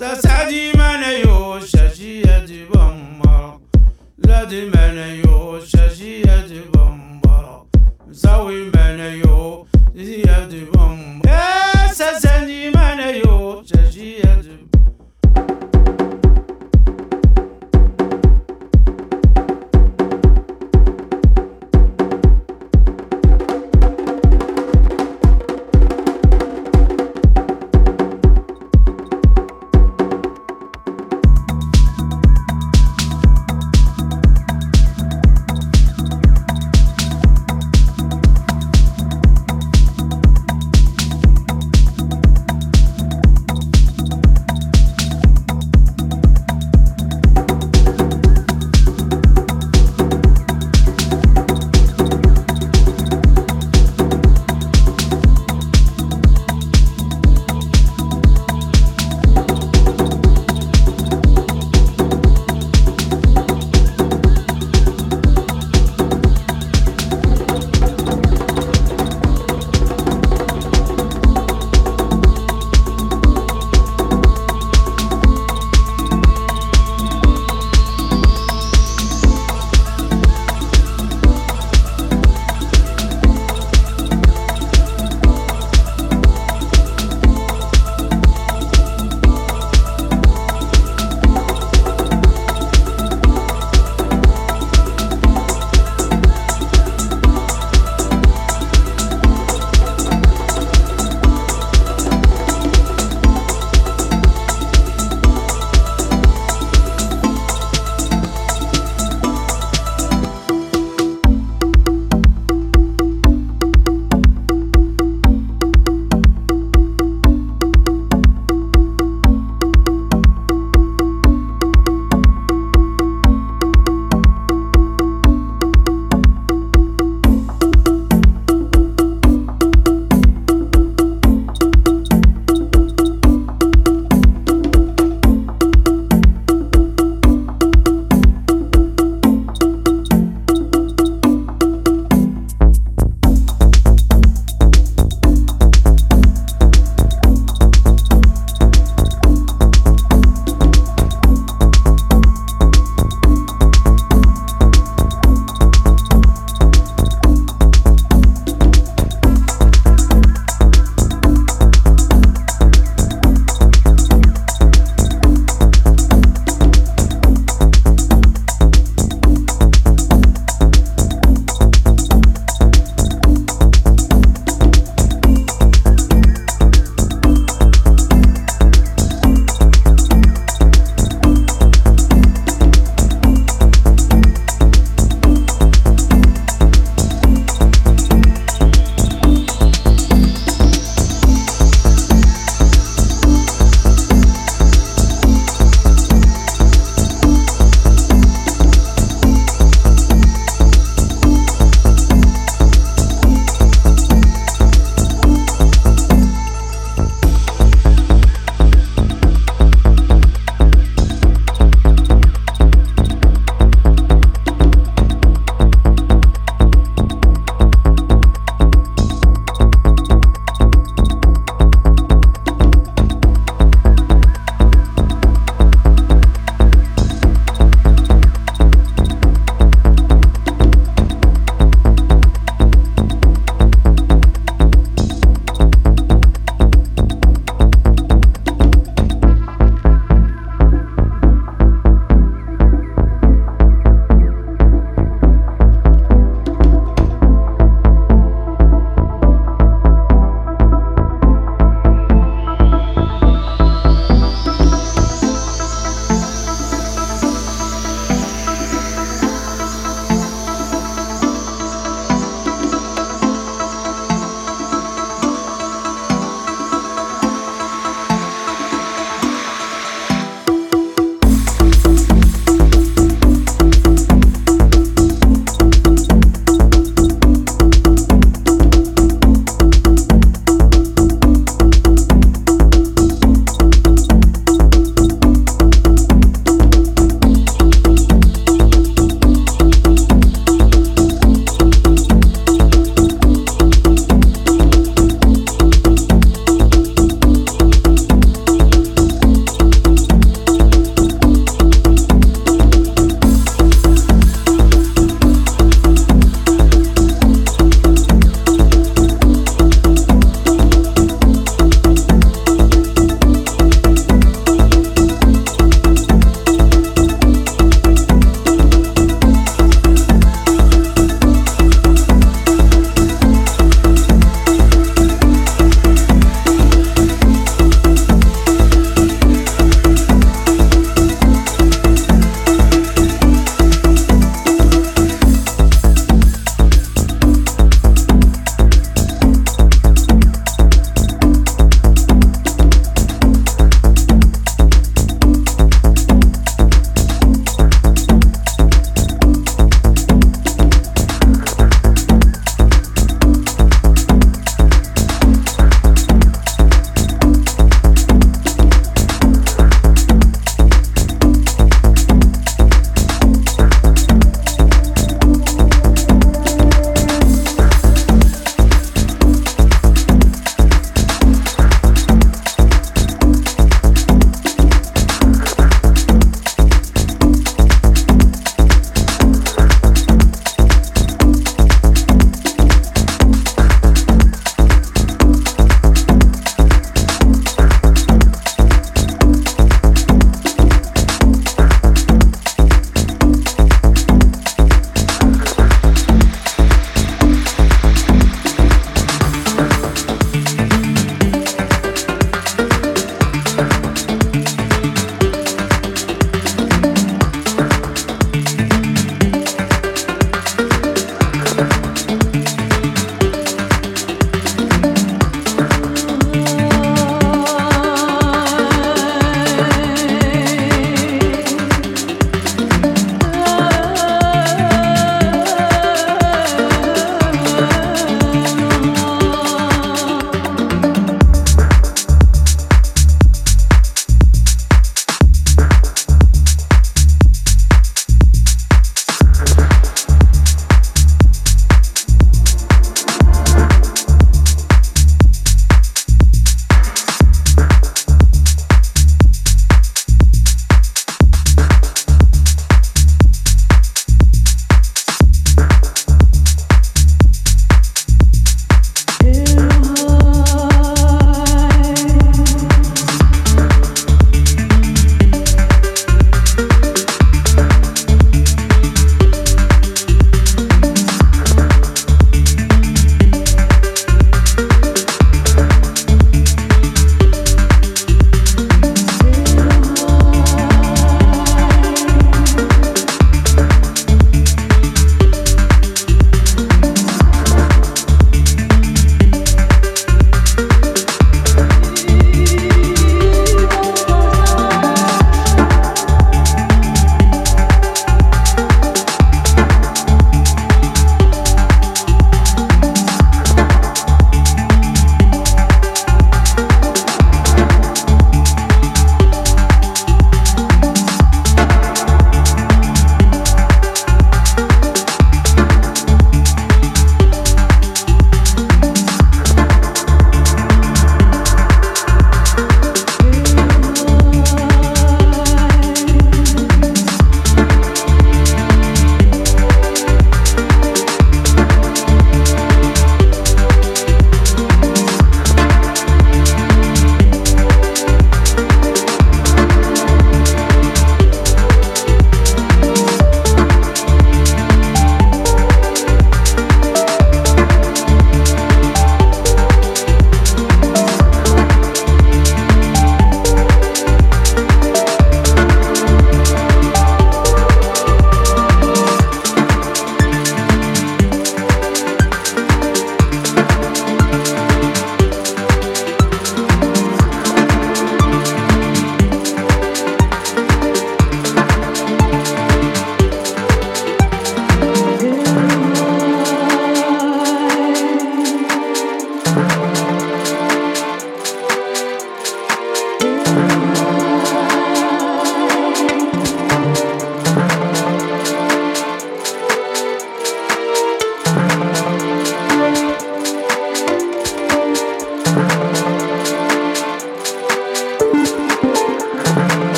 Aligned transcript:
سسادي 0.00 0.72
من 0.72 1.02
يوش 1.26 1.74
يوششي 1.74 2.20
يدبمبر 2.20 3.58
لدي 4.18 4.64
من 4.74 4.96
يوششي 5.24 6.20
يدبمبر 6.20 7.62
زوي 8.10 8.64
من 8.64 9.00
يوششي 9.24 10.20
يدبمبر 10.30 11.28
سسادي 11.92 12.70
من 12.70 12.98
يوششي 13.24 14.16
يدبمبر 14.18 14.79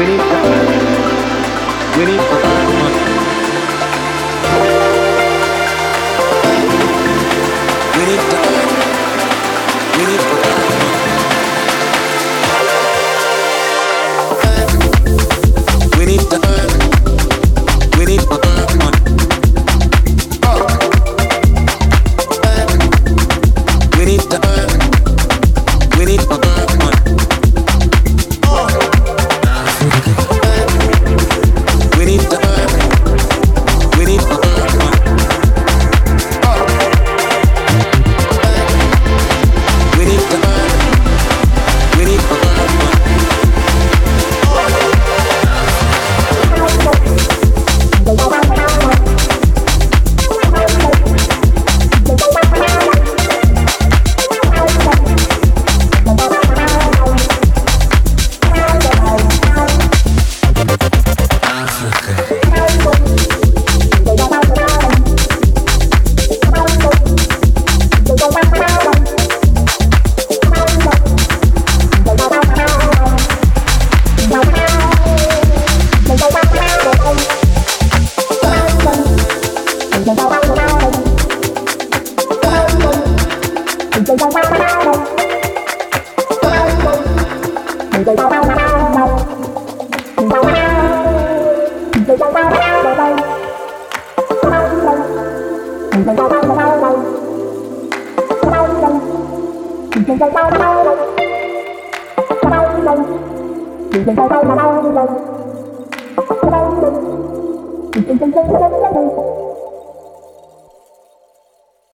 We 0.00 0.06
need 0.06 0.18
something. 0.18 1.98
We 1.98 2.04
need. 2.06 2.89